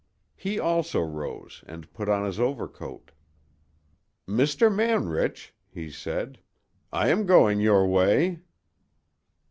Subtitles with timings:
[0.35, 3.11] He also rose and put on his overcoat.
[4.27, 4.73] "Mr.
[4.73, 6.39] Manrich," he said,
[6.91, 8.39] "I am going your way."